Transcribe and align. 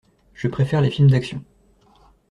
Je 0.33 0.47
préfère 0.47 0.81
les 0.81 0.89
films 0.89 1.11
d'action. 1.11 1.43